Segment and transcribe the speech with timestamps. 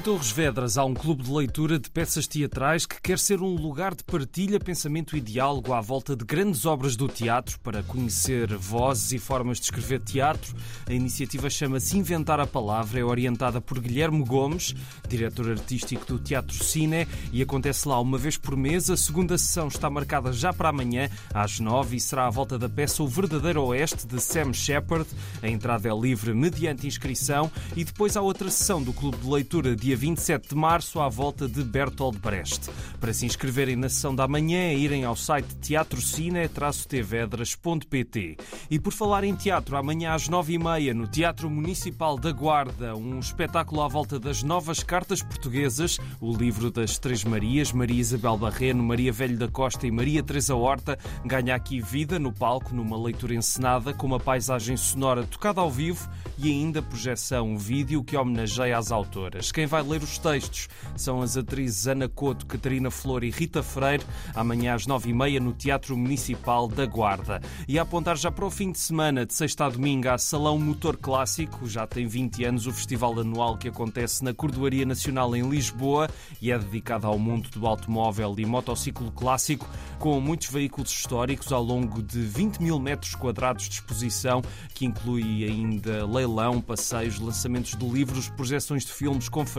[0.00, 3.94] Torres Vedras há um clube de leitura de peças teatrais que quer ser um lugar
[3.94, 9.12] de partilha, pensamento e diálogo à volta de grandes obras do teatro para conhecer vozes
[9.12, 10.54] e formas de escrever teatro.
[10.86, 14.74] A iniciativa chama-se Inventar a Palavra, é orientada por Guilherme Gomes,
[15.06, 18.88] diretor artístico do Teatro Cine, e acontece lá uma vez por mês.
[18.88, 22.70] A segunda sessão está marcada já para amanhã, às nove, e será à volta da
[22.70, 25.06] peça O Verdadeiro Oeste, de Sam Shepard.
[25.42, 29.76] A entrada é livre mediante inscrição e depois há outra sessão do Clube de Leitura,
[29.84, 32.70] dia 27 de março, à volta de Bertolt Brecht.
[32.98, 38.38] Para se inscreverem na sessão da manhã, é irem ao site teatrocine-tvedras.pt.
[38.70, 42.96] E por falar em teatro, amanhã às nove e meia, no Teatro Municipal da Guarda,
[42.96, 48.38] um espetáculo à volta das novas cartas portuguesas, o livro das Três Marias, Maria Isabel
[48.38, 52.96] Barreno, Maria Velho da Costa e Maria Teresa Horta, ganha aqui vida no palco, numa
[52.96, 58.78] leitura encenada, com uma paisagem sonora tocada ao vivo e ainda projeção vídeo que homenageia
[58.78, 59.52] as autoras.
[59.52, 64.04] Quem vai ler os textos são as atrizes Ana Couto, Catarina Flor e Rita Freire,
[64.34, 67.40] amanhã às nove e meia no Teatro Municipal da Guarda.
[67.66, 70.58] E a apontar já para o fim de semana, de sexta a domingo, há Salão
[70.58, 71.68] Motor Clássico.
[71.68, 76.08] Já tem 20 anos o festival anual que acontece na Cordoaria Nacional em Lisboa
[76.40, 81.62] e é dedicado ao mundo do automóvel e motociclo clássico, com muitos veículos históricos ao
[81.62, 84.42] longo de 20 mil metros quadrados de exposição,
[84.74, 89.53] que inclui ainda leilão, passeios, lançamentos de livros, projeções de filmes, conferências,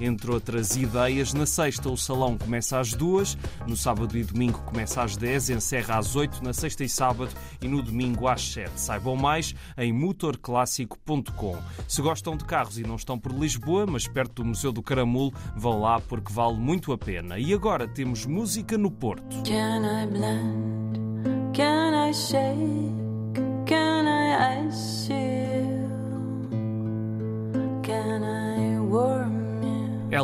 [0.00, 1.32] entre outras ideias.
[1.32, 3.36] Na sexta, o salão começa às duas,
[3.66, 7.68] no sábado e domingo começa às 10, encerra às 8, na sexta e sábado e
[7.68, 8.70] no domingo às 7.
[8.76, 11.56] Saibam mais em motorclássico.com.
[11.88, 15.32] Se gostam de carros e não estão por Lisboa, mas perto do Museu do Caramulo,
[15.56, 17.38] vão lá porque vale muito a pena.
[17.38, 19.42] E agora temos música no Porto.
[19.42, 21.52] Can I blend?
[21.54, 23.05] Can I shake?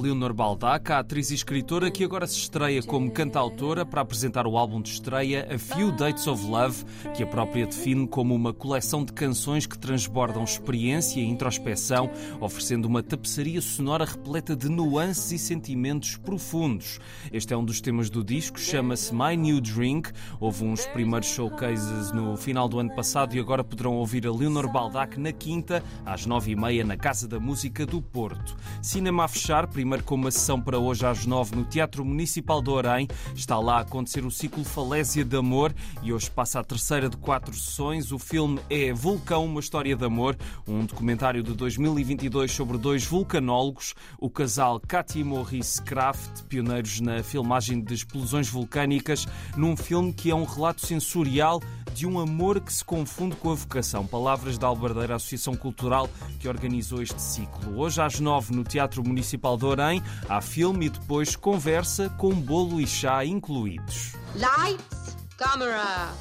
[0.00, 4.56] Leonor Baldac, a atriz e escritora que agora se estreia como cantautora para apresentar o
[4.56, 9.04] álbum de estreia A Few Dates of Love, que a própria define como uma coleção
[9.04, 12.10] de canções que transbordam experiência e introspeção,
[12.40, 17.00] oferecendo uma tapeçaria sonora repleta de nuances e sentimentos profundos.
[17.32, 20.10] Este é um dos temas do disco, chama-se My New Drink.
[20.38, 24.70] Houve uns primeiros showcases no final do ano passado e agora poderão ouvir a Leonor
[24.70, 28.56] Baldac na quinta, às nove e meia, na Casa da Música do Porto.
[28.80, 32.68] Cinema a fechar, primeiro com uma sessão para hoje às nove no Teatro Municipal de
[32.68, 33.08] Orem.
[33.34, 37.16] Está lá a acontecer o ciclo Falésia de Amor e hoje passa a terceira de
[37.16, 38.12] quatro sessões.
[38.12, 43.94] O filme é Vulcão, uma história de amor, um documentário de 2022 sobre dois vulcanólogos,
[44.18, 50.34] o casal Katy Maurice Kraft, pioneiros na filmagem de explosões vulcânicas, num filme que é
[50.34, 51.62] um relato sensorial
[51.98, 54.06] de um amor que se confunde com a vocação.
[54.06, 57.76] Palavras da Albardeira Associação Cultural que organizou este ciclo.
[57.76, 62.80] Hoje às nove no Teatro Municipal de Orem, há filme e depois conversa com bolo
[62.80, 64.12] e chá incluídos.
[64.36, 66.12] Lights, camera,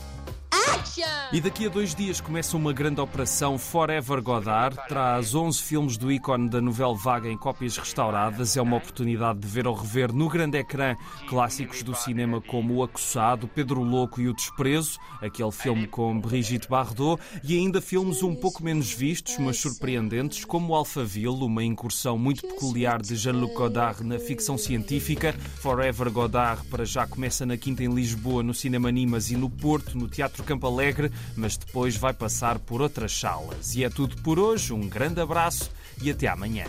[0.78, 1.28] action!
[1.32, 4.78] E daqui a dois dias começa uma grande operação Forever Godard.
[4.88, 8.56] Traz 11 filmes do ícone da novela vaga em cópias restauradas.
[8.56, 10.96] É uma oportunidade de ver ou rever no grande ecrã
[11.28, 16.70] clássicos do cinema como O Acossado, Pedro Louco e O Desprezo, aquele filme com Brigitte
[16.70, 22.18] Bardot, e ainda filmes um pouco menos vistos, mas surpreendentes, como O Alphaville, uma incursão
[22.18, 25.34] muito peculiar de Jean-Luc Godard na ficção científica.
[25.62, 29.98] Forever Godard para já começa na quinta em Lisboa, no Cinema Nimas e no Porto,
[29.98, 33.76] no Teatro Campo Alegre, mas depois vai passar por outras salas.
[33.76, 35.70] E é tudo por hoje, um grande abraço
[36.02, 36.66] e até amanhã.